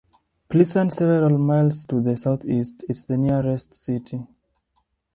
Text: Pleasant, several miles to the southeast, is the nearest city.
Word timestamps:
Pleasant, 0.49 0.91
several 0.91 1.37
miles 1.37 1.85
to 1.85 2.01
the 2.01 2.17
southeast, 2.17 2.83
is 2.89 3.05
the 3.05 3.17
nearest 3.17 3.75
city. 3.75 4.25